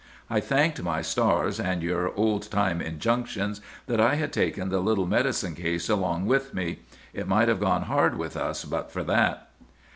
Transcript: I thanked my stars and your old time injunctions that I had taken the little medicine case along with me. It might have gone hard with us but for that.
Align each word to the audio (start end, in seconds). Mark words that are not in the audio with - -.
I 0.31 0.39
thanked 0.39 0.81
my 0.81 1.03
stars 1.03 1.59
and 1.59 1.83
your 1.83 2.11
old 2.15 2.49
time 2.49 2.81
injunctions 2.81 3.61
that 3.85 4.01
I 4.01 4.15
had 4.15 4.33
taken 4.33 4.69
the 4.69 4.79
little 4.79 5.05
medicine 5.05 5.53
case 5.53 5.89
along 5.89 6.25
with 6.25 6.55
me. 6.55 6.79
It 7.13 7.27
might 7.27 7.49
have 7.49 7.59
gone 7.59 7.83
hard 7.83 8.17
with 8.17 8.35
us 8.35 8.65
but 8.65 8.91
for 8.91 9.03
that. 9.03 9.51